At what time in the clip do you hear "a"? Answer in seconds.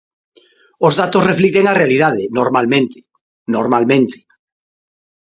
1.67-1.77